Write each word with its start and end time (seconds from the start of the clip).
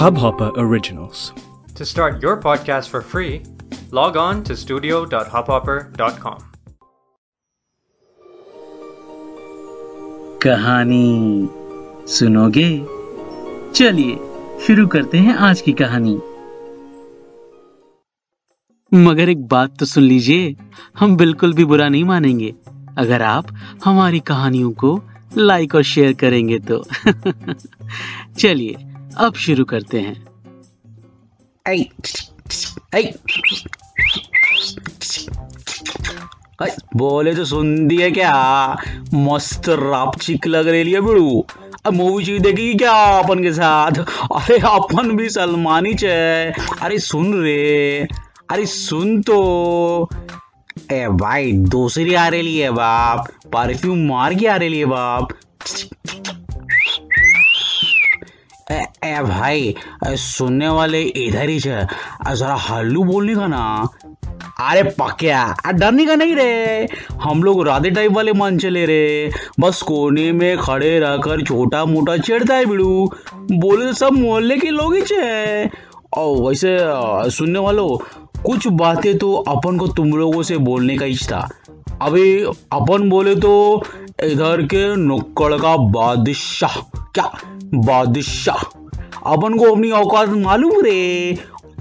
Hubhopper 0.00 0.50
Originals. 0.56 1.32
To 1.74 1.84
start 1.84 2.22
your 2.22 2.36
podcast 2.40 2.88
for 2.88 3.02
free, 3.02 3.42
log 3.90 4.16
on 4.16 4.42
to 4.44 4.56
studio.hubhopper.com. 4.56 6.38
कहानी 10.42 11.48
सुनोगे 12.08 12.68
चलिए 13.74 14.16
शुरू 14.66 14.86
करते 14.86 15.18
हैं 15.18 15.34
आज 15.34 15.60
की 15.60 15.72
कहानी 15.72 16.14
मगर 18.94 19.28
एक 19.28 19.46
बात 19.46 19.78
तो 19.78 19.86
सुन 19.86 20.02
लीजिए 20.02 20.56
हम 20.98 21.16
बिल्कुल 21.16 21.54
भी 21.54 21.64
बुरा 21.64 21.88
नहीं 21.88 22.04
मानेंगे 22.04 22.54
अगर 22.98 23.22
आप 23.22 23.46
हमारी 23.84 24.20
कहानियों 24.20 24.72
को 24.72 25.00
लाइक 25.38 25.74
और 25.74 25.82
शेयर 25.82 26.12
करेंगे 26.12 26.58
तो। 26.58 26.84
चलिए, 28.38 28.76
अब 29.16 29.34
शुरू 29.34 29.64
करते 29.64 30.00
हैं। 30.00 30.24
बोले 36.96 37.34
तो 37.34 37.44
सुन 37.44 37.88
दिए 37.88 38.10
क्या? 38.10 38.76
मस्त 39.14 39.68
रापचिक 39.68 40.46
लग 40.46 40.68
रही 40.68 40.92
है 40.92 41.00
बिड़ू। 41.00 41.46
अब 41.86 41.92
मूवी 41.92 42.24
चीज़ 42.24 42.42
देखेगी 42.42 42.74
क्या 42.74 42.92
अपन 42.92 43.42
के 43.42 43.52
साथ? 43.52 43.92
अरे 44.34 44.58
अपन 44.58 45.16
भी 45.16 45.30
सलमानी 45.30 45.94
च। 45.94 46.04
अरे 46.82 46.98
सुन 46.98 47.42
रे। 47.42 48.08
अरे 48.50 48.66
सुन 48.66 49.22
तो। 49.22 50.08
ए 50.92 51.06
भाई 51.10 51.52
दूसरी 51.52 52.14
आ 52.14 52.26
रही 52.28 52.58
है 52.58 52.70
बाप। 52.70 53.26
परफ्यूम 53.52 54.06
मार 54.08 54.34
के 54.34 54.46
आ 54.46 54.56
रही 54.56 54.78
है 54.78 54.84
बाप। 54.84 55.28
ए, 58.72 59.20
भाई 59.22 59.74
सुनने 60.06 60.68
वाले 60.68 61.02
इधर 61.02 61.48
ही 61.48 61.58
है 61.58 61.86
जरा 62.34 62.54
हल्लू 62.54 63.02
बोलने 63.04 63.34
का 63.34 63.46
ना। 63.46 63.88
अरे 64.60 64.82
पक्या 64.82 65.56
डरने 65.72 66.06
का 66.06 66.14
नहीं 66.14 66.34
रे। 66.36 66.88
हम 67.22 67.42
लोग 67.42 67.66
राधे 67.66 67.90
टाइप 67.90 68.12
वाले 68.12 68.32
मन 68.32 68.58
चले 68.58 68.84
रे। 68.86 69.30
बस 69.60 69.82
कोने 69.82 70.32
में 70.32 70.58
खड़े 70.58 70.98
रहकर 70.98 71.42
छोटा 71.42 71.84
मोटा 71.84 72.16
चिढ़ता 72.16 72.54
है 72.54 72.66
बिड़ू। 72.66 73.12
बोले 73.52 73.92
सब 73.92 74.12
मोहल्ले 74.12 74.56
के 74.56 74.70
लोग 74.70 74.94
ही 74.94 75.02
है। 75.12 75.70
और 76.16 76.36
वैसे 76.42 76.78
सुनने 77.30 77.58
वालों 77.58 77.88
कुछ 78.46 78.66
बातें 78.74 79.16
तो 79.18 79.32
अपन 79.48 79.78
को 79.78 79.86
तुम 79.88 80.08
लोगों 80.08 80.42
से 80.42 80.56
बोलने 80.58 80.96
का 80.98 81.06
इच्छा 81.06 81.40
था। 81.40 81.48
अभी 82.02 82.42
अपन 82.72 83.08
बोले 83.10 83.34
तो 83.36 83.82
इधर 84.24 84.62
के 84.64 84.84
नुक्कड़ 84.96 85.54
का 85.54 85.76
बादशाह, 85.76 86.76
क्या 87.14 87.30
बादशाह? 87.74 88.62
अपन 89.26 89.56
को 89.58 89.72
अपनी 89.72 89.90
औकात 89.90 90.28
मालूम 90.28 90.80
रे। 90.80 91.38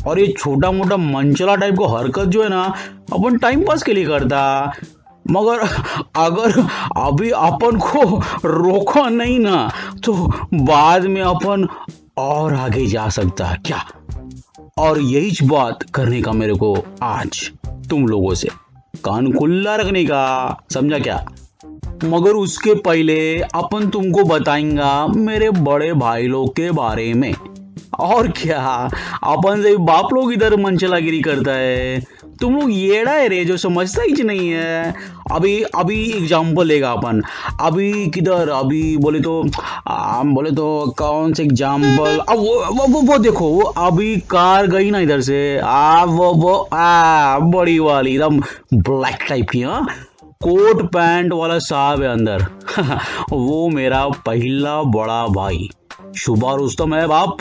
और 0.08 0.20
ये 0.20 0.28
छोटा 0.38 0.72
मोटा 0.72 0.98
मंचला 0.98 1.56
टाइप 1.56 1.76
का 1.80 1.88
हरकत 1.88 2.26
जो 2.26 2.44
है 2.44 2.50
ना, 2.50 2.64
अपन 3.14 3.38
टाइम 3.38 3.66
पास 3.66 3.84
के 3.84 3.94
लिए 3.94 4.06
करता। 4.06 4.74
मगर 5.32 5.60
अगर 6.18 6.60
अभी 6.98 7.30
अपन 7.30 7.78
को 7.80 8.04
रोका 8.46 9.08
नहीं 9.10 9.40
ना 9.40 9.72
तो 10.04 10.14
बाद 10.54 11.06
में 11.06 11.22
अपन 11.22 11.68
और 12.18 12.54
आगे 12.54 12.86
जा 12.88 13.08
सकता। 13.10 13.54
क्या 13.66 13.84
और 14.78 15.02
यही 15.02 15.48
बात 15.48 15.84
करने 15.84 16.22
का 16.22 16.32
मेरे 16.32 16.54
को 16.54 16.78
आज 17.04 17.52
तुम 17.90 18.08
लोगों 18.08 18.34
से 18.34 18.48
कान 19.04 19.34
खुला 19.34 19.76
रखने 19.76 20.06
का, 20.06 20.58
समझा 20.74 21.00
क्या? 21.00 21.26
मगर 22.04 22.32
उसके 22.32 22.74
पहले 22.74 23.40
अपन 23.40 23.90
तुमको 23.90 24.24
बताएँगा 24.24 25.08
मेरे 25.08 25.50
बड़े 25.50 25.94
भाई 25.94 26.28
लोग 26.28 26.50
के 26.50 26.72
बारे 26.72 27.14
में। 27.14 27.34
और 28.00 28.28
क्या? 28.28 28.90
अपन 29.24 29.64
से 29.64 29.78
बाप 29.78 30.14
लोग 30.14 30.34
इधर 30.34 30.60
मंचलागिरी 30.60 31.22
करता 31.22 31.52
है। 31.52 32.04
तुम 32.42 32.56
लोग 32.60 32.72
है 32.72 33.28
रे 33.28 33.44
जो 33.46 33.58
समझता 33.58 34.04
ही 34.04 34.24
नहीं 34.24 34.50
है? 34.50 34.94
अभी 35.32 35.62
अभी 35.76 36.00
एग्ज़ाम्पल 36.12 36.68
लेगा 36.68 36.92
अपन। 36.92 37.22
अभी 37.62 38.08
किधर 38.12 38.50
अभी 38.50 38.98
बोले 38.98 39.20
तो 39.20 39.42
हम 39.88 40.34
बोले 40.36 40.52
तो 40.52 40.94
कौन 40.98 41.34
से 41.34 41.44
एग्ज़ाम्पल 41.44 42.18
अब 42.20 42.38
वो, 42.38 42.56
वो 42.66 42.88
वो 42.88 43.02
वो 43.02 43.18
देखो 43.18 43.50
वो 43.50 43.62
अभी 43.62 44.16
कार 44.32 44.68
गई 44.68 44.92
ना 44.92 45.00
इधर 45.00 45.22
से। 45.22 45.58
आ 45.58 46.04
वो 46.04 46.34
वो 46.34 46.56
आ 46.74 47.40
बड़ी 47.40 47.78
वाली 47.80 48.16
एकदम 48.16 48.40
ब्लैक 48.74 49.26
टाइप 49.30 49.50
की 49.50 49.62
हाँ। 49.62 49.86
कोट 50.44 50.82
पैंट 50.92 51.34
वाला 51.34 51.58
साहब 51.60 52.02
है 52.02 52.08
अंदर। 52.10 52.46
वो 53.32 53.68
मेरा 53.70 54.08
पहला 54.26 54.82
बड़ा 54.84 55.26
भाई। 55.28 55.70
शुभा 56.18 56.56
रुस्तम 56.56 56.96
है 56.96 57.08
बाप। 57.08 57.38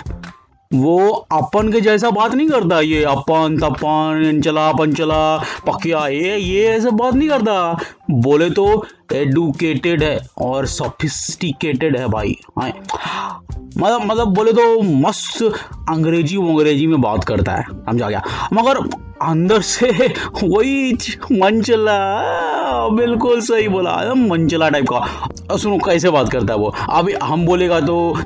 वो 0.75 1.08
अपन 1.32 1.70
के 1.72 1.81
जैसा 1.81 2.10
बात 2.10 2.34
नहीं 2.34 2.48
करता, 2.48 2.81
ये 2.81 3.03
अपन, 3.04 3.56
तपन 3.62 4.41
चला 4.44 4.70
पंचला 4.72 5.38
पकिया 5.66 6.06
ये 6.08 6.36
ये 6.36 6.66
ऐसा 6.69 6.91
बात 6.91 7.14
नहीं 7.14 7.28
करता। 7.28 7.78
बोले 8.10 8.50
तो 8.50 8.86
एडुकेटेड 9.12 10.03
है 10.03 10.19
और 10.38 10.66
सोफिस्टिकेटेड 10.66 11.97
है 11.97 12.06
भाई। 12.09 12.36
मतलब 12.59 14.04
मतलब 14.04 14.28
बोले 14.28 14.53
तो 14.53 14.82
मस्त 14.82 15.42
अंग्रेज़ी 15.88 16.36
वंग्रेजी 16.36 16.86
में 16.86 17.00
बात 17.00 17.25
करता 17.25 17.53
है। 17.53 17.62
समझा 17.62 18.09
गया? 18.09 18.22
मगर 18.53 18.78
अंदर 19.22 19.60
से 19.60 20.14
वही 20.42 20.92
मंचला 21.32 22.88
बिल्कुल 22.88 23.41
सही 23.41 23.69
बोला 23.69 24.03
एकदम 24.03 24.26
मंचला 24.26 24.69
टाइप 24.69 24.86
का। 24.92 25.28
सुनो 25.56 25.78
कैसे 25.78 26.10
बात 26.10 26.28
करता 26.28 26.53
है 26.53 26.58
वो? 26.58 26.75
अभी 26.91 27.12
हम 27.22 27.47
बोलेगा 27.47 27.80
तो 27.80 28.19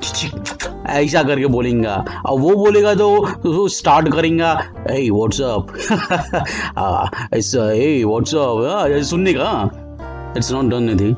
ऐसा 0.88 1.22
करके 1.22 1.47
बोलेगा। 1.47 2.22
और 2.27 2.41
वो 2.41 2.54
बोलेगा 2.54 2.94
तो, 2.94 3.27
तो 3.27 3.69
स्टार्ट 3.69 4.12
करेगा। 4.12 4.60
Hey 4.91 5.10
व्हाट्सअप 5.10 5.75
ऐसा 7.34 7.72
hey 7.75 8.04
व्हाट्सअप 8.04 9.03
सुनने 9.03 9.33
का? 9.33 9.71
It's 10.37 10.53
not 10.53 10.65
done 10.65 10.88
anything 10.88 11.16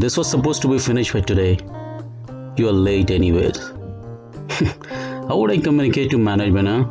this 0.00 0.18
was 0.18 0.26
supposed 0.26 0.62
to 0.62 0.68
be 0.68 0.78
finish 0.78 1.10
for 1.10 1.22
today 1.22 1.58
you 2.60 2.66
are 2.66 2.74
late 2.74 3.54
how 5.28 5.36
would 5.36 5.50
I 5.52 5.56
communicate 5.64 6.10
to 6.12 6.18
management 6.26 6.68
huh? 6.68 6.84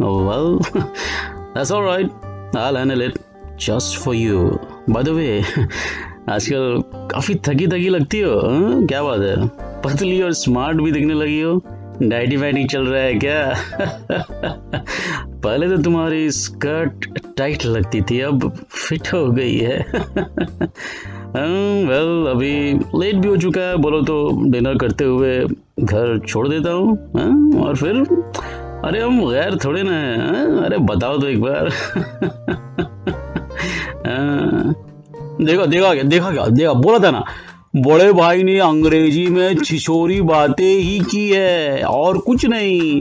oh 0.00 0.16
well 0.28 0.82
that's 1.58 1.72
all 1.72 1.82
right. 1.82 2.10
I'll 2.54 2.76
handle 2.76 3.00
it. 3.00 3.16
Just 3.56 3.96
for 3.96 4.14
you. 4.14 4.42
By 4.88 5.02
the 5.02 5.14
way, 5.14 5.44
आजकल 6.28 6.82
काफ़ी 7.12 7.34
थकी 7.34 7.66
थकी 7.66 7.88
लगती 7.88 8.20
हो 8.20 8.38
हाँ? 8.40 8.86
क्या 8.86 9.02
बात 9.02 9.20
है? 9.20 9.48
पतली 9.82 10.22
और 10.22 10.32
स्मार्ट 10.32 10.80
भी 10.80 10.92
दिखने 10.92 11.14
लगी 11.14 11.40
हो। 11.40 11.62
डाइटी 12.02 12.36
वाइटी 12.36 12.64
चल 12.64 12.86
रहा 12.86 13.02
है 13.02 13.14
क्या? 13.14 13.54
पहले 15.44 15.76
तो 15.76 15.82
तुम्हारी 15.82 16.30
स्कर्ट 16.30 17.08
टाइट 17.36 17.64
लगती 17.66 18.02
थी, 18.02 18.20
अब 18.20 18.52
फिट 18.70 19.08
हो 19.14 19.26
गई 19.26 19.58
है। 19.58 19.78
वेल 21.88 22.26
अभी 22.30 22.74
लेट 22.74 23.14
भी 23.14 23.28
हो 23.28 23.36
चुका 23.36 23.60
है। 23.60 23.76
बोलो 23.76 24.02
तो 24.02 24.42
डिनर 24.50 24.78
करते 24.78 25.04
हुए 25.04 25.46
घर 25.80 26.18
छोड़ 26.18 26.48
देता 26.48 26.70
हूँ? 26.70 26.98
और 27.62 27.76
फिर 27.76 28.04
अरे 28.84 29.00
हम 29.00 29.18
गैर 29.30 29.56
थोड़े 29.64 29.82
ना 29.82 29.92
है 29.92 30.64
अरे 30.64 30.78
बताओ 30.78 31.18
तो 31.18 31.28
एक 31.28 31.40
बार। 31.40 31.68
देखा 35.40 35.66
देखा 35.66 35.92
क्या 35.94 36.02
देखा 36.02 36.30
क्या 36.32 36.46
देखा, 36.46 36.72
बोला 36.72 36.98
था 36.98 37.10
ना, 37.10 37.24
बड़े 37.76 38.12
भाई 38.12 38.42
ने 38.42 38.58
अंग्रेज़ी 38.58 39.26
में 39.26 39.56
छिछोरी 39.56 40.20
बातें 40.22 40.64
ही 40.64 40.98
की 41.00 41.28
है, 41.28 41.82
और 41.82 42.18
कुछ 42.18 42.46
नहीं। 42.46 43.00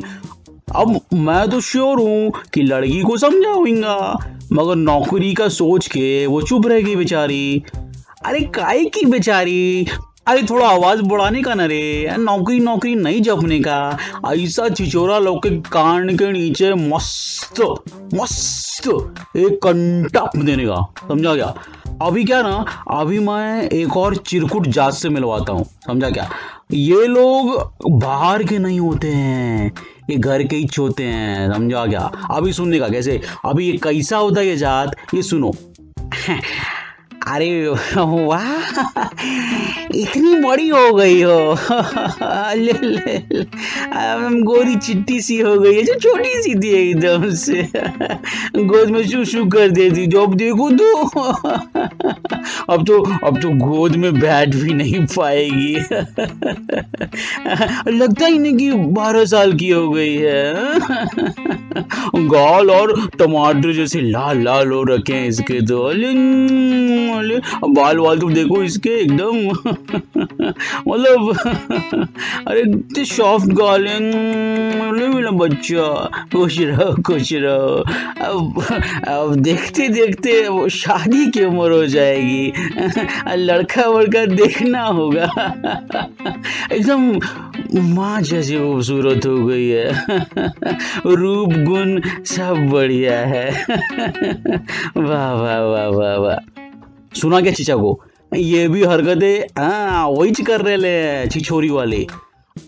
अब 0.76 1.00
मैं 1.14 1.50
तो 1.50 1.62
श्योर 1.62 2.00
हूँ 2.00 2.32
कि 2.54 2.64
लड़की 2.64 3.02
को 3.02 3.18
समझाऊँगा, 3.18 4.18
मगर 4.54 4.76
नौकरी 4.76 5.34
का 5.34 5.48
सोच 5.50 5.88
के 5.88 6.26
वो 6.26 6.42
चुप 6.42 6.68
रह 6.68 6.82
गई 6.82 6.96
बेचारी। 6.96 7.64
अरे 8.26 8.40
काय 8.56 8.84
की 8.86 9.06
बेचारी? 9.06 9.88
अरे 10.28 10.42
थोड़ा 10.44 10.68
आवाज़ 10.68 11.02
बढ़ाने 11.02 11.42
का 11.42 11.54
ना 11.54 11.66
रे 11.66 12.16
नौकरी 12.20 12.60
नौकरी 12.60 12.94
नहीं 12.96 13.22
जपने 13.22 13.60
का। 13.60 13.78
ऐसा 14.34 14.68
छिचोरा 14.70 15.20
लोग 15.20 15.38
के 15.44 15.50
कान 15.72 16.16
के 16.18 16.32
नीचे 16.32 16.74
मस्त 16.74 17.62
मस्त 18.14 18.88
एक 19.38 19.60
कंटप 19.64 20.32
देने 20.38 20.66
का, 20.66 20.82
समझा 21.08 21.36
क्या? 21.36 21.54
अभी 22.02 22.24
क्या 22.24 22.42
ना, 22.42 22.66
अभी 22.92 23.20
मैं 23.20 23.62
एक 23.64 23.98
और 23.98 24.16
चिरकुट 24.18 24.68
जात 24.68 24.94
से 24.94 25.10
मिलवाता 25.10 25.54
हूँ, 25.54 25.64
समझा 25.88 26.10
क्या? 26.10 26.30
ये 26.72 27.06
लोग 27.08 28.00
बाहर 28.00 28.44
के 28.44 28.58
नहीं 28.60 28.80
होते 28.80 29.08
हैं, 29.08 29.72
ये 30.10 30.18
घर 30.18 30.44
के 30.44 30.56
ही 30.56 30.68
होते 30.80 31.04
हैं, 31.04 31.54
समझा 31.54 31.86
क्या? 31.86 32.12
अभी 32.32 32.54
सुनने 32.54 32.80
का, 32.80 32.90
कैसे? 32.90 33.22
अभी 33.46 33.70
ये 33.72 33.78
कैसा 33.84 34.18
होता 34.18 34.42
है 34.42 34.48
ये 34.48 34.58
जात, 34.58 34.96
ये 35.14 35.22
सुनो। 35.24 35.54
अरे 37.28 37.68
वाह 37.68 38.80
इतनी 39.96 40.36
बड़ी 40.42 40.68
हो 40.68 40.94
गई 40.94 41.22
हो। 41.22 41.58
ले 42.56 42.74
ले, 42.74 42.98
ले। 43.08 43.44
गोरी 44.42 44.76
चिट्टी 44.76 45.20
सी 45.22 45.40
हो 45.40 45.58
गई 45.60 45.74
है 45.76 45.84
जो 45.84 45.94
छोटी 45.94 46.34
सी 46.44 46.54
थी 46.56 46.70
एकदम 46.82 47.30
से। 47.36 47.62
गोद 48.58 48.90
में 48.90 49.08
शू 49.08 49.24
शू 49.26 49.46
कर 49.46 49.70
देती 49.70 50.06
जो 50.08 50.24
अब 50.24 50.34
देखो 50.34 50.70
तो। 50.72 50.88
अब 52.70 52.86
तो 52.88 53.02
अब 53.28 53.42
तो 53.42 53.50
गोद 53.66 53.96
में 53.96 54.20
बैठ 54.20 54.56
भी 54.56 54.74
नहीं 54.74 55.06
पाएगी। 55.06 55.76
लगता 57.92 58.26
ही 58.26 58.40
नहीं 58.40 58.56
कि 58.58 58.72
बारह 58.72 59.26
साल 59.26 59.54
की 59.54 59.70
हो 59.70 59.90
गई 59.90 60.16
है। 60.16 60.54
गाल 62.30 62.72
और 62.72 62.96
टमाटर 63.20 63.74
जैसे 63.74 64.02
लाल 64.02 64.44
लाल 64.44 64.72
हो 64.72 64.84
रखे 64.84 65.14
हैं 65.14 65.28
इसके 65.28 65.62
तो। 65.66 65.86
अले 67.18 67.38
बाल 67.68 67.98
वाल 67.98 68.20
तो 68.20 68.30
देखो 68.30 68.64
इसके 68.64 68.90
एकदम। 68.90 69.48
मतलब 70.88 71.38
अरे 72.48 72.62
इतने 72.62 73.06
सॉफ्ट 73.06 73.48
गाल 73.48 73.88
है। 73.88 74.28
बच्चा। 75.32 76.10
खुश 76.32 76.60
रहो 76.60 77.02
खुश 77.02 77.34
रहो। 77.34 77.84
अब 78.22 78.64
अब 79.08 79.36
देखते 79.36 79.90
देखते 79.90 80.48
वो 80.48 80.70
शादी 80.70 81.32
की 81.32 81.44
उम्र 81.46 81.72
हो 81.72 81.86
जाएगी। 81.86 82.54
लड़का 83.36 83.88
वड़का 83.88 84.26
देखना 84.26 84.84
होगा। 84.84 85.24
एकदम 86.72 87.20
माँ 87.96 88.22
जैसी 88.22 88.58
खूबसूरत 88.58 89.26
हो 89.26 89.46
गई 89.46 89.68
है। 89.68 90.06
रूप, 91.06 91.54
गुण 91.54 92.02
सब 92.26 92.70
बढ़िया 92.70 93.20
है। 93.20 93.66
वाह 94.98 95.34
वाह 95.34 95.60
वाह 95.60 95.88
वाह 95.88 96.16
वाह। 96.16 96.57
सुना 97.16 97.42
क्या 97.42 97.52
चीचा 97.54 97.76
को? 97.76 98.00
ये 98.36 98.68
भी 98.68 98.84
हरकतें 98.84 99.64
हाँ। 99.64 100.08
वही 100.08 100.44
कर 100.44 100.62
रहे 100.62 100.78
ले, 100.78 101.28
छिछोरी 101.28 101.70
वाले। 101.70 102.06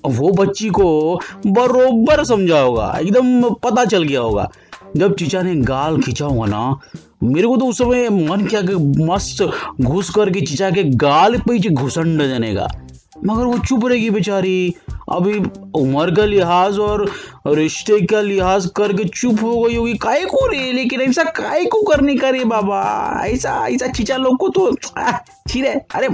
वो 0.06 0.32
बच्ची 0.32 0.70
को 0.70 1.16
बरोबर 1.48 2.24
समझा 2.24 2.60
होगा, 2.60 2.98
एकदम 3.02 3.50
पता 3.64 3.86
चल 3.86 4.04
गया 4.04 4.22
होगा। 4.22 4.50
जब 4.98 5.16
चीचा 5.16 5.42
ने 5.42 5.56
गाल 5.56 6.02
खींचा 6.02 6.26
हुआ 6.26 6.46
ना, 6.46 6.80
मेरे 7.24 7.48
को 7.48 7.58
तो 7.58 7.66
उस 7.66 7.78
समय 7.78 8.10
मन 8.10 8.46
क्या 8.46 8.62
मस्त 9.06 9.44
घुस 9.82 10.10
करके 10.10 10.42
चीचा 10.42 10.70
के 10.70 10.84
गाल 10.84 11.38
पे 11.38 11.70
घुसंड 11.70 12.22
देने 12.22 12.54
का 12.56 12.68
मगर 13.16 13.46
वो 13.46 13.58
चुप 13.60 13.86
रहेगी 13.86 14.10
बेचारी। 14.10 14.74
अभी 15.12 15.38
उम्र 15.76 16.16
का 16.16 16.26
लिहाज 16.26 16.78
और 16.80 17.06
रिश्ते 17.48 18.00
का 18.06 18.22
लिहाज 18.22 18.66
करके 18.76 19.04
चुप 19.06 19.44
हो 19.44 19.62
गई 19.62 19.76
होगी। 19.76 19.94
काय 19.98 20.26
को 20.26 20.46
रे? 20.48 20.72
लेकिन 20.74 21.02
ऐसा 21.02 21.24
काय 21.36 21.66
को 21.66 21.82
करने 21.82 22.16
का 22.16 22.30
रे 22.30 22.44
बाबा? 22.46 22.82
ऐसा 23.26 23.68
ऐसा 23.68 23.88
चीचा 23.88 24.18
लोग 24.18 24.38
को 24.38 24.50
तो 24.50 24.72
छिरे 25.50 25.70
अरे, 25.70 26.08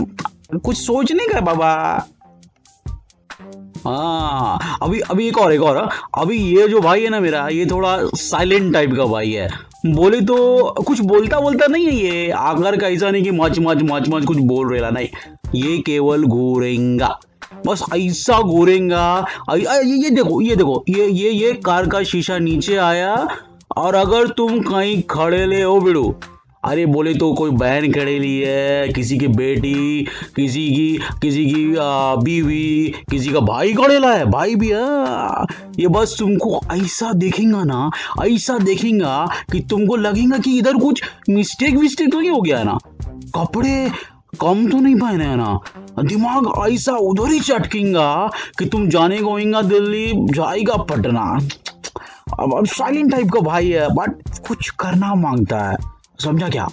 कुछ 0.58 0.78
सोचने 0.78 1.28
का 1.28 1.42
बाबा। 1.42 1.74
हाँ 3.86 4.78
अभी 4.82 5.00
अभी 5.02 5.28
एक 5.28 5.38
और 5.38 5.54
एक 5.54 5.62
और 5.62 5.78
अभी 6.18 6.38
ये 6.38 6.68
जो 6.68 6.80
भाई 6.82 7.04
है 7.04 7.10
ना 7.10 7.20
मेरा, 7.20 7.48
ये 7.48 7.66
थोड़ा 7.66 7.98
साइलेंट 8.16 8.74
टाइप 8.74 8.96
का 8.98 9.06
भाई 9.06 9.32
है। 9.32 9.50
बोले 9.86 10.20
तो 10.22 10.36
कुछ 10.88 11.00
बोलता 11.02 11.40
बोलता 11.40 11.66
नहीं 11.68 11.86
है 11.86 11.96
ये। 11.96 12.30
आकर 12.32 12.78
का 12.78 12.88
ऐसा 12.88 13.10
नहीं 13.12 13.24
कि 13.24 13.32
मच 13.32 13.60
मच 13.60 13.82
मच 13.84 14.08
मच 14.10 14.26
कुछ 14.26 14.38
बोल 14.38 14.74
रहा 14.74 14.90
नहीं। 14.90 15.08
ये 15.56 15.78
केवल 15.78 16.24
घूरेंगा। 16.24 17.18
बस 17.68 17.84
ऐसा 17.96 18.42
घूरेंगा। 18.42 19.26
ये 19.52 20.10
देखो 20.10 20.40
ये 20.42 20.56
देखो, 20.56 20.84
ये 20.90 21.08
ये 21.08 21.30
ये 21.32 21.52
कार 21.66 21.88
का 21.88 22.04
शीशा 22.04 22.38
नीचे 22.38 22.76
आया। 22.78 23.16
और 23.78 23.96
अगर 23.96 24.28
तुम 24.28 24.60
कहीं 24.62 25.02
खड़े 25.10 25.46
ले 25.46 25.62
हो 25.62 25.80
बिड़ू 25.80 26.14
अरे 26.66 26.86
बोले 26.86 27.14
तो 27.14 27.34
कोई 27.34 27.52
बहन 27.52 27.92
खड़ेली 27.92 28.38
है, 28.40 28.88
किसी 28.90 29.18
की 29.18 29.28
बेटी, 29.28 30.08
किसी 30.36 30.68
की 30.72 30.98
किसी 31.22 31.46
की 31.46 31.66
बीवी, 32.24 32.94
किसी 33.12 33.30
का 33.30 33.40
भाई 33.40 33.74
खड़ेला 33.74 34.14
है 34.14 34.26
भाई 34.26 34.56
भी 34.56 34.70
है 34.70 35.46
ये 35.80 35.88
बस 35.88 36.16
तुमको 36.20 36.62
ऐसा 36.74 37.12
देखेगा 37.14 37.64
ना, 37.64 37.90
ऐसा 38.26 38.58
देखेगा 38.58 39.26
कि 39.52 39.60
तुमको 39.70 39.96
लगेगा 39.96 40.38
कि 40.38 40.58
इधर 40.60 40.78
कुछ 40.78 41.04
मिस्टेक 41.30 41.78
विस्टेक 41.78 42.12
तो 42.12 42.20
नहीं 42.20 42.30
हो 42.30 42.42
गया 42.42 42.64
ना। 42.64 42.78
कपड़े 43.36 43.90
कम 44.42 44.68
तो 44.70 44.80
नहीं 44.80 44.96
पहने 44.96 45.26
है 45.26 45.36
ना। 45.36 45.60
दिमाग 46.04 46.52
ऐसा 46.70 46.96
उधर 47.02 47.32
ही 47.32 47.40
चटकेगा 47.40 48.30
कि 48.60 48.66
तुम 48.66 48.88
जाने 48.90 49.20
को 49.22 49.38
दिल्ली, 49.64 50.12
जाएगा 50.30 50.76
पटना। 50.84 51.32
अब 52.40 52.66
साइलेंट 52.66 53.12
टाइप 53.12 53.30
का 53.30 53.40
भाई 53.42 53.70
है 53.70 53.88
बट 53.96 54.40
कुछ 54.48 54.70
करना 54.70 55.14
माँगता 55.16 55.60
है। 55.72 55.95
समझा 56.20 56.50
क्या? 56.50 56.68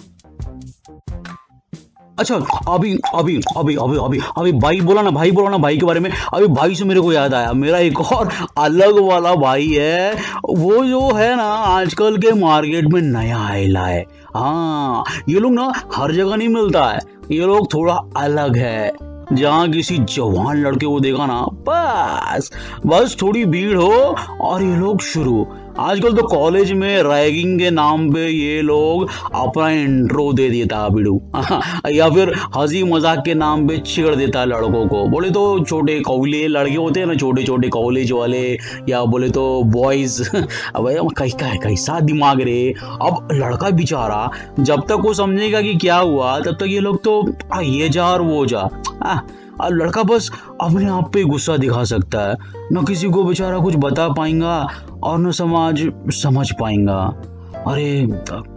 अच्छा 2.19 2.35
अभी 2.69 2.91
अभी 3.15 3.35
अभी 3.57 3.75
अभी 3.75 3.97
अभी 3.97 4.19
अभी 4.37 4.51
भाई 4.53 4.81
बोला 4.81 5.01
ना, 5.01 5.09
भाई 5.11 5.31
बोला 5.31 5.49
ना 5.49 5.57
भाई 5.57 5.77
के 5.77 5.85
बारे 5.85 5.99
में, 5.99 6.09
अभी 6.33 6.47
भाई 6.47 6.75
से 6.75 6.85
मेरे 6.85 7.01
को 7.01 7.11
याद 7.13 7.33
आया। 7.33 7.53
मेरा 7.53 7.77
एक 7.79 7.99
और 8.01 8.29
अलग 8.57 8.99
वाला 8.99 9.33
भाई 9.35 9.67
है, 9.69 10.13
वो 10.49 10.83
जो 10.85 11.01
है 11.13 11.35
ना, 11.35 11.43
आजकल 11.43 12.17
के 12.17 12.31
मार्केट 12.31 12.85
में 12.85 13.01
नया 13.01 13.39
आयला 13.39 13.85
है। 13.85 14.05
हाँ 14.35 15.03
ये 15.29 15.39
लोग 15.39 15.53
ना 15.53 15.71
हर 15.95 16.11
जगह 16.11 16.35
नहीं 16.35 16.49
मिलता 16.49 16.85
है, 16.85 16.99
ये 17.31 17.45
लोग 17.45 17.73
थोड़ा 17.73 17.95
अलग 18.17 18.57
है। 18.57 18.91
जहाँ 19.33 19.69
किसी 19.71 19.97
जवान 19.97 20.57
लड़के 20.57 20.85
को 20.85 20.99
देखा 20.99 21.25
ना, 21.25 21.41
बस 21.67 22.51
बस 22.85 23.15
थोड़ी 23.21 23.43
भीड़ 23.45 23.77
हो 23.77 23.91
और 24.41 24.63
ये 24.63 24.75
लोग 24.75 25.01
शुरू। 25.01 25.45
आजकल 25.79 26.13
तो 26.13 26.23
कॉलेज 26.27 26.71
में 26.71 27.01
रैगिंग 27.03 27.59
के 27.59 27.69
नाम 27.71 28.09
पे 28.13 28.25
ये 28.27 28.61
लोग 28.61 29.09
अपना 29.35 29.69
इंट्रो 29.71 30.31
दे 30.33 30.49
देता 30.49 30.87
बिड़ू 30.89 31.15
या 31.91 32.09
फिर 32.09 32.33
हँसी 32.55 32.83
मज़ाक 32.83 33.23
के 33.25 33.33
नाम 33.33 33.67
पे 33.67 33.77
छेड़ 33.85 34.13
देता 34.15 34.43
लड़कों 34.45 34.85
को। 34.87 35.05
बोले 35.09 35.29
तो 35.29 35.43
छोटे 35.65 35.99
कौले 35.99 36.47
लड़के 36.47 36.75
होते 36.75 36.99
हैं 36.99 37.07
ना 37.07 37.15
छोटे 37.15 37.43
छोटे 37.43 37.69
कॉलेज 37.69 38.11
वाले, 38.11 38.43
या 38.89 39.03
बोले 39.05 39.29
तो 39.29 39.63
बॉयज़ 39.65 40.21
अब 40.35 41.11
कैसा 41.17 41.45
है 41.45 41.57
कैसा 41.57 41.99
दिमाग 42.01 42.41
रे 42.41 42.73
अब 42.79 43.27
लड़का 43.31 43.69
बेचारा 43.69 44.29
जब 44.59 44.87
तक 44.89 45.05
वो 45.05 45.13
समझेगा 45.13 45.61
कि 45.61 45.75
क्या 45.75 45.97
हुआ, 45.97 46.39
तब 46.39 46.57
तक 46.59 46.67
ये 46.67 46.79
लोग 46.79 47.03
तो 47.03 47.61
ये 47.61 47.89
जा 47.89 48.05
और 48.07 48.21
वो 48.21 48.45
जा। 48.45 48.69
और 49.61 49.73
लड़का 49.73 50.03
बस 50.03 50.31
अपने 50.61 50.89
आप 50.89 51.13
पे 51.13 51.23
गुस्सा 51.23 51.57
दिखा 51.57 51.83
सकता 51.83 52.29
है। 52.29 52.35
न 52.73 52.85
किसी 52.85 53.09
को 53.09 53.23
बेचारा 53.23 53.59
कुछ 53.59 53.75
बता 53.75 54.09
पाएगा 54.09 54.67
और 55.03 55.19
न 55.19 55.31
समाज 55.31 55.91
समझ 56.09 56.51
पाएगा। 56.51 57.21
अरे 57.67 58.07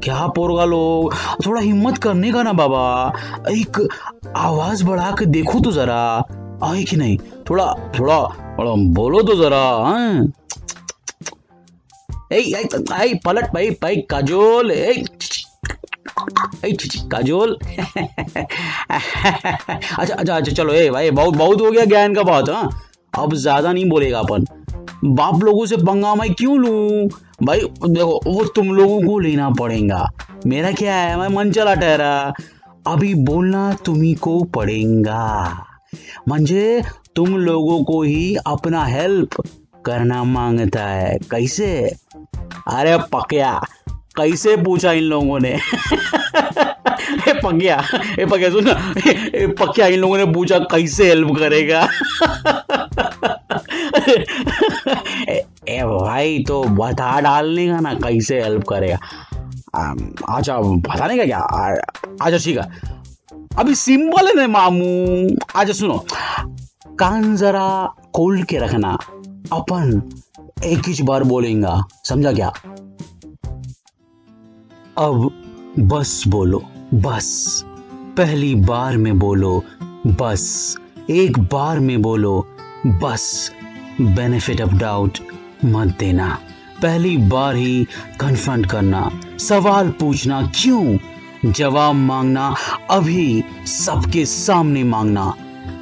क्या 0.05 0.27
पोरगा 0.27 0.65
लोग? 0.65 1.15
थोड़ा 1.47 1.61
हिम्मत 1.61 1.99
करने 1.99 2.33
का 2.33 2.43
ना 2.43 2.53
बाबा। 2.53 3.13
एक 3.51 3.89
आवाज़ 4.37 4.85
बढ़ा 4.85 5.11
के 5.11 5.27
देखो 5.27 5.61
तो 5.61 5.73
जरा। 5.73 6.25
आए 6.65 6.85
कि 6.85 6.97
नहीं? 6.97 7.19
थोड़ा 7.51 7.75
थोड़ा 7.99 8.23
थोड़ा 8.59 8.71
बोलो 8.71 9.23
तो 9.23 9.35
जरा 9.35 9.59
हाँ? 9.59 10.33
ए, 12.33 12.37
ए, 12.37 12.69
ए, 13.03 13.21
पलट 13.25 13.45
भाई 13.55 13.71
भाई 13.71 13.97
काजोल 13.97 14.71
ए, 14.71 15.05
काजोल 17.13 17.59
अच्छा 19.99 20.15
अच्छा 20.15 20.37
अच्छा 20.37 20.53
चलो 20.53 20.73
ए 20.73 20.91
भाई 20.91 21.11
बहुत 21.11 21.37
बहुत 21.37 21.61
हो 21.61 21.71
गया 21.71 21.85
ज्ञान 21.85 22.15
का 22.15 22.23
बात 22.23 22.49
हाँ 22.49 22.83
अब 23.19 23.35
ज़्यादा 23.35 23.73
नहीं 23.73 23.89
बोलेगा 23.91 24.19
अपन। 24.19 24.45
बाप 25.05 25.43
लोगों 25.43 25.67
से 25.67 25.77
पंगा 25.77 26.15
मैं 26.15 26.35
क्यों 26.35 26.59
लू? 26.59 27.09
भाई, 27.43 27.61
देखो, 27.89 28.21
वो 28.27 28.45
तुम 28.45 28.73
लोगों 28.73 29.03
को 29.03 29.19
लेना 29.19 29.51
पड़ेगा। 29.51 30.09
मेरा 30.47 30.73
क्या 30.73 30.95
है, 30.95 31.17
मैं 31.19 31.29
मन 31.29 31.51
चला 31.51 31.75
ठहरा। 31.75 32.33
अभी 32.87 33.15
बोलना 33.15 33.73
तुम्ही 33.73 34.15
को 34.15 34.45
पड़ेगा। 34.45 35.67
मंजे 36.29 36.83
तुम 37.17 37.37
लोगों 37.37 37.85
को 37.85 38.03
ही 38.03 38.37
अपना 38.37 38.85
हेल्प 38.85 39.43
करना 39.85 40.25
माँगता 40.25 40.85
है। 40.85 41.19
कैसे? 41.31 41.91
अरे, 42.69 42.99
पकया। 42.99 43.61
कैसे 44.19 44.57
पूछा 44.57 44.93
इन 44.93 45.03
लोगों 45.03 45.39
ने? 45.41 45.59
ए 47.29 47.33
पकिया 47.45 47.83
ए 48.19 48.27
पकिया 48.27 48.51
सुन 48.51 48.69
ए 48.69 49.47
पकिया 49.61 49.87
इन 49.87 49.99
लोगों 50.01 50.19
ने 50.19 50.25
पूछा 50.35 50.59
कैसे 50.73 51.09
हेल्प 51.09 51.37
करेगा? 51.39 51.89
ए, 55.29 55.45
ए 55.69 55.83
भाई 55.85 56.39
तो 56.49 56.63
बता 56.81 57.21
डालने 57.21 57.67
का 57.69 57.81
ना 57.81 57.95
कैसे 57.95 58.41
हेल्प 58.43 58.65
करेगा? 58.69 58.99
अच्छा 60.37 60.59
बताने 60.59 61.17
का 61.19 61.25
क्या? 61.25 61.41
अच्छा 62.23 62.39
ठीक 62.39 62.59
है। 62.59 62.95
अभी 63.59 63.75
सिंपल 63.75 64.27
है 64.29 64.35
ना 64.35 64.47
मामू। 64.49 64.85
अच्छा 65.57 65.73
सुनो। 65.73 66.05
कान 66.99 67.37
जरा 67.37 67.69
खोल 68.17 68.43
के 68.43 68.59
रखना। 68.59 68.97
अपन 69.53 70.03
एक 70.65 70.89
ही 70.89 71.03
बार 71.03 71.25
बोलेंगा। 71.25 71.83
समझा 72.05 72.33
क्या? 72.33 72.53
अब 74.99 75.43
बस 75.79 76.25
बोलो, 76.29 76.63
बस। 76.95 77.63
पहली 77.95 78.55
बार 78.55 78.97
में 78.97 79.19
बोलो, 79.19 79.65
बस। 80.07 80.77
एक 81.11 81.39
बार 81.39 81.81
में 81.81 82.03
बोलो, 82.03 82.49
बस। 82.87 83.53
बेनिफिट 84.01 84.61
ऑफ़ 84.61 84.71
डाउट 84.71 85.19
मत 85.65 85.97
देना। 86.01 86.39
पहली 86.83 87.17
बार 87.17 87.57
ही 87.57 87.87
कन्फ्रंट 88.21 88.67
करना। 88.67 89.11
सवाल 89.39 89.89
पूछना, 89.89 90.43
क्यों? 90.43 90.99
जवाब 91.53 91.95
मांगना, 91.95 92.55
अभी 92.91 93.45
सबके 93.67 94.27
सामने 94.27 94.85
मांगना। 94.85 95.35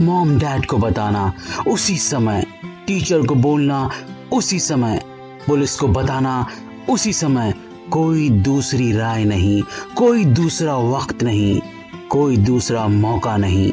मॉम 0.03 0.39
डैड 0.39 0.67
को 0.67 0.79
बताना, 0.79 1.33
उसी 1.69 1.99
समय। 1.99 2.47
टीचर 2.87 3.27
को 3.27 3.35
बोलना, 3.35 3.91
उसी 4.33 4.61
समय। 4.61 5.01
पुलिस 5.47 5.77
को 5.77 5.89
बताना, 5.89 6.47
उसी 6.91 7.13
समय। 7.13 7.55
कोई 7.91 8.31
दूसरी 8.31 8.93
राय 8.93 9.25
नहीं, 9.25 9.63
कोई 9.97 10.25
दूसरा 10.25 10.77
वक्त 10.77 11.23
नहीं, 11.23 11.61
कोई 12.09 12.37
दूसरा 12.37 12.89
मौका 12.89 13.37
नहीं। 13.37 13.73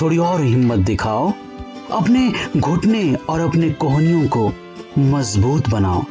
थोड़ी 0.00 0.18
और 0.18 0.42
हिम्मत 0.42 0.78
दिखाओ, 0.78 1.32
अपने 1.92 2.32
घुटने 2.56 3.14
और 3.14 3.40
अपने 3.40 3.70
कोहनियों 3.70 4.28
को 4.28 4.52
मज़बूत 4.98 5.68
बनाओ। 5.68 6.04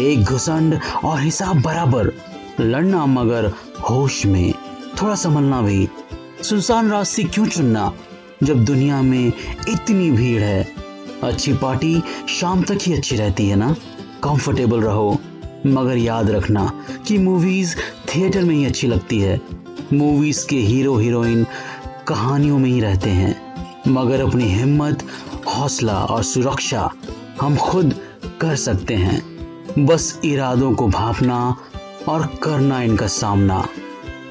एक 0.00 0.24
घुसंड 0.24 0.80
और 1.04 1.20
हिसाब 1.20 1.62
बराबर, 1.62 2.12
लड़ना 2.60 3.06
मगर 3.06 3.52
होश 3.90 4.26
में। 4.26 4.54
थोड़ा 5.02 5.14
संभलना 5.14 5.62
भी। 5.62 5.88
सुनसान 6.42 6.90
रास्ते 6.90 7.24
क्यों 7.24 7.46
चुनना, 7.46 7.92
जब 8.42 8.64
दुनिया 8.64 9.02
में 9.02 9.32
इतनी 9.68 10.10
भीड़ 10.10 10.42
है? 10.42 10.68
अच्छी 11.22 11.52
पार्टी 11.52 12.02
शाम 12.28 12.62
तक 12.62 12.78
ही 12.82 12.94
अच्छी 12.94 13.16
रहती 13.16 13.48
है 13.48 13.56
ना? 13.56 13.76
कंफर्टेबल 14.22 14.80
रहो। 14.80 15.18
मगर 15.66 15.96
याद 15.96 16.30
रखना 16.30 16.84
कि 17.06 17.18
मूवीज़ 17.18 17.76
थिएटर 17.76 18.44
में 18.44 18.54
ही 18.54 18.64
अच्छी 18.64 18.86
लगती 18.86 19.18
है। 19.18 19.40
मूवीज़ 19.92 20.46
के 20.46 20.56
हीरो 20.56 20.96
हीरोइन 20.96 21.46
कहानियों 22.08 22.58
में 22.58 22.70
ही 22.70 22.80
रहते 22.80 23.10
हैं। 23.10 23.54
मगर 23.88 24.20
अपनी 24.20 24.44
हिम्मत, 24.44 25.06
हौसला 25.46 26.04
और 26.04 26.22
सुरक्षा 26.22 26.90
हम 27.40 27.56
खुद 27.56 27.94
कर 28.40 28.56
सकते 28.56 28.94
हैं। 28.94 29.34
बस 29.86 30.20
इरादों 30.24 30.74
को 30.74 30.88
भापना 30.88 31.56
और 32.08 32.26
करना 32.26 32.82
इनका 32.82 33.06
सामना। 33.06 33.68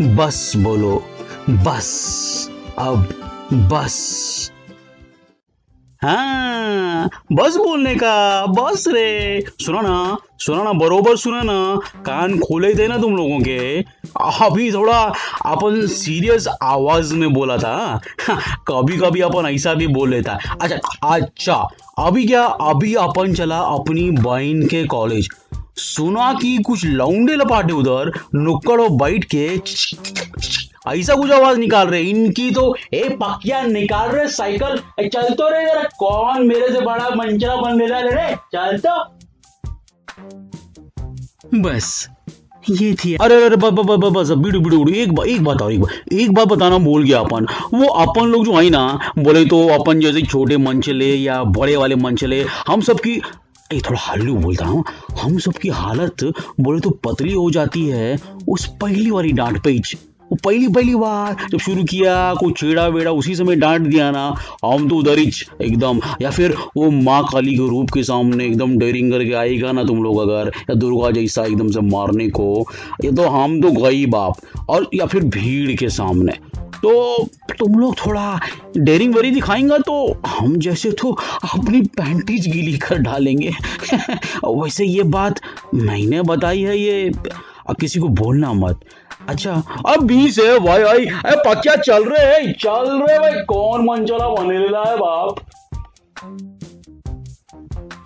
बस 0.01 0.53
बोलो, 0.57 1.03
बस, 1.49 2.49
अब 2.79 2.99
बस। 3.53 4.51
हाँ। 6.01 6.52
बस 7.31 7.55
बोलने 7.55 7.95
का, 7.95 8.45
बस 8.45 8.85
रे। 8.87 9.43
सुना 9.65 9.81
ना 9.81 10.17
सुना 10.39 10.63
ना, 10.63 10.73
बरोबर 10.73 11.17
सुना 11.17 11.41
ना। 11.41 11.79
कान 12.05 12.37
खोले 12.39 12.73
थे 12.75 12.87
ना 12.87 12.97
तुम 12.97 13.15
लोगों 13.15 13.39
के। 13.39 13.81
अभी 14.45 14.71
थोड़ा 14.71 14.99
अपन 15.45 15.85
सीरियस 15.87 16.47
आवाज़ 16.63 17.13
में 17.15 17.33
बोला 17.33 17.57
था। 17.57 18.01
कभी 18.67 18.97
कभी 18.97 19.21
अपन 19.21 19.45
ऐसा 19.45 19.73
भी 19.73 19.87
बोल 19.87 20.09
लेता। 20.09 20.37
अच्छा 20.61 20.75
अच्छा 21.15 21.67
अभी 21.99 22.25
क्या, 22.27 22.43
अभी 22.43 22.93
अपन 22.95 23.33
चला 23.33 23.57
अपनी 23.57 24.09
बहन 24.11 24.67
के 24.67 24.85
कॉलेज 24.85 25.29
सुना 25.77 26.33
कि 26.33 26.57
कुछ 26.57 26.85
लौंडे 26.85 27.35
लपाटे 27.35 27.73
उधर, 27.73 28.11
नुक्कड़ 28.35 28.81
बैठ 28.81 29.23
के 29.35 29.57
ऐसा 30.85 31.15
कुछ 31.15 31.31
आवाज़ 31.31 31.57
निकाल 31.57 31.87
रहे 31.87 32.01
इनकी 32.03 32.49
तो 32.51 32.75
ए, 32.93 33.01
पकिया 33.21 33.61
निकाल 33.63 34.09
रहे 34.09 34.27
साइकिल। 34.29 35.07
चल 35.07 35.33
तो 35.33 35.49
रे 35.49 35.65
जरा, 35.65 35.83
कौन 35.99 36.47
मेरे 36.47 36.67
से 36.73 36.81
बड़ा 36.81 37.09
मंचरा 37.15 37.55
बन 37.57 37.81
रहा 37.81 37.99
रे? 37.99 38.35
चल 38.55 38.77
तो। 38.77 39.03
बस, 41.61 42.09
ये 42.63 42.93
थी। 42.95 43.13
अरे 43.15 43.43
अरे 43.45 43.55
बस 43.55 43.71
बस 43.71 43.85
बस 43.85 44.11
बस 44.11 44.29
बिड़ू 44.37 44.59
बिड़ू 44.59 44.83
बिड़ू 44.83 44.97
एक 44.97 45.11
बात 45.11 45.27
एक 45.27 45.43
बात 45.43 45.61
और, 45.61 45.71
एक 45.73 45.81
बात 45.81 46.13
एक 46.13 46.31
बात 46.33 46.47
बताना 46.47 46.77
भूल 46.79 47.03
गया 47.03 47.19
अपन। 47.19 47.47
वो 47.73 47.87
अपन 47.87 48.27
लोग 48.27 48.45
जो 48.45 48.53
है 48.53 48.69
ना, 48.69 48.99
बोले 49.17 49.45
तो 49.45 49.67
अपन 49.79 49.99
जैसे 49.99 50.21
छोटे 50.23 50.57
मंचले 50.59 51.13
या 51.15 51.43
बड़े 51.43 51.75
वाले 51.75 51.95
मंचले, 51.97 52.45
हम 52.67 52.81
सबकी, 52.81 53.21
ए, 53.73 53.79
थोड़ा 53.79 53.99
हल्लू 54.01 54.35
बोलता 54.35 54.65
हूँ। 54.65 54.83
हम 55.21 55.37
सबकी 55.39 55.69
हालत, 55.71 56.23
बोले 56.59 56.79
तो 56.79 56.89
पतली 57.05 57.33
हो 57.33 57.49
जाती 57.51 57.85
है 57.87 58.17
उस 58.49 58.65
पहली 58.81 59.11
वाली 59.11 59.31
डांट 59.33 59.63
पेज 59.63 59.95
वो 60.31 60.37
पहली 60.43 60.67
पहली 60.67 60.95
बार 60.95 61.35
जब 61.51 61.57
शुरू 61.57 61.83
किया, 61.83 62.33
कोई 62.33 62.53
छेड़ा 62.57 62.87
वेड़ा 62.87 63.11
उसी 63.11 63.35
समय 63.35 63.55
डांट 63.55 63.81
दिया 63.81 64.11
ना। 64.11 64.35
हम 64.65 64.89
तो 64.89 65.15
ही 65.15 65.31
एकदम। 65.61 65.99
या 66.21 66.29
फिर 66.29 66.55
वो 66.77 66.91
माँ 66.91 67.23
काली 67.31 67.51
के 67.51 67.69
रूप 67.69 67.89
के 67.89 68.03
सामने 68.03 68.45
एकदम 68.45 68.77
डेरिंग 68.77 69.11
करके 69.11 69.33
आएगा 69.33 69.71
ना 69.71 69.83
तुम 69.83 70.03
लोग 70.03 70.17
अगर, 70.17 70.47
या 70.47 70.73
दुर्गा 70.73 71.11
जैसा 71.11 71.43
एकदम 71.43 71.71
से 71.71 71.81
मारने 71.81 72.29
को। 72.29 72.65
ये 73.05 73.11
तो 73.11 73.23
हम 73.23 73.61
तो 73.61 73.71
गई 73.71 74.05
बाप। 74.05 74.35
और, 74.69 74.89
या 74.93 75.05
फिर 75.05 75.23
भीड़ 75.23 75.77
के 75.77 75.89
सामने। 75.89 76.31
तो 76.57 77.23
तुम 77.59 77.79
लोग 77.79 77.95
थोड़ा 77.97 78.39
डेरिंग 78.77 79.15
वेरी 79.15 79.31
दिखाएँगा 79.31 79.77
तो 79.77 80.21
हम 80.27 80.57
जैसे 80.57 80.91
तो 80.91 81.11
अपनी 81.43 81.81
पैंटीज 81.81 82.47
गीली 82.47 82.77
कर 82.77 82.97
डालेंगे। 82.97 83.51
वैसे 84.45 84.85
ये 84.85 85.03
बात 85.03 85.39
मैंने 85.75 86.21
बताई 86.21 86.61
है, 86.61 86.79
ये 86.79 87.11
किसी 87.79 87.99
को 87.99 88.07
बोलना 88.07 88.53
मत। 88.53 88.79
अच्छा 89.29 89.53
अब 89.87 90.03
बीस 90.03 90.39
है 90.39 90.59
भाई 90.59 90.83
भाई। 90.83 91.05
अरे 91.05 91.35
पक्या 91.37 91.75
चल 91.75 92.03
रहे 92.05 92.25
हैं 92.25 92.53
चल 92.53 93.01
रहे 93.01 93.19
भाई। 93.19 93.43
कौन 93.43 93.85
मंचला 93.85 94.27
बने 94.29 94.57
है 94.57 94.97
बाप? 94.97 95.39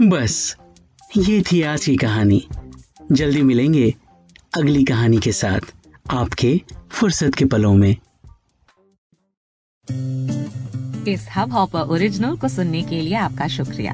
बस 0.01 0.55
ये 1.17 1.41
थी 1.41 1.62
आज 1.62 1.86
की 1.86 1.95
कहानी। 1.95 2.47
जल्दी 3.12 3.41
मिलेंगे 3.41 3.93
अगली 4.57 4.83
कहानी 4.83 5.17
के 5.17 5.31
साथ 5.31 5.59
आपके 6.09 6.62
फुर्सत 6.91 7.36
के 7.36 7.45
पलों 7.45 7.74
में। 7.74 7.95
इस 11.07 11.27
हब 11.36 11.53
हॉपर 11.53 11.79
ओरिजिनल 11.79 12.38
को 12.38 12.47
सुनने 12.47 12.81
के 12.81 13.01
लिए 13.01 13.15
आपका 13.15 13.47
शुक्रिया। 13.47 13.93